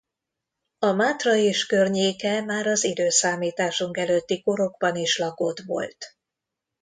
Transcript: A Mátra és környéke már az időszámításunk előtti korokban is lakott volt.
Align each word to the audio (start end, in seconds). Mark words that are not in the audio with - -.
A 0.79 0.91
Mátra 0.91 1.35
és 1.35 1.65
környéke 1.65 2.41
már 2.41 2.67
az 2.67 2.83
időszámításunk 2.83 3.97
előtti 3.97 4.41
korokban 4.41 4.95
is 4.95 5.17
lakott 5.17 5.59
volt. 5.59 6.17